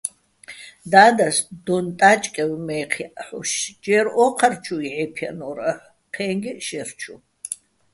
და́დას 0.91 1.37
დონ-ტა́ჭკევ 1.65 2.51
მაჲჴი̆ 2.65 3.07
ჲა́ჰ̦ოშ 3.25 3.51
ჯერ 3.83 4.05
ო́ჴარჩუ 4.23 4.75
ჲჵე́ფჲანო́რ 4.83 5.57
აჰ̦ო̆, 5.69 5.85
ჴე́ჼგეჸ 6.13 6.59
შაჲრჩუ. 6.67 7.13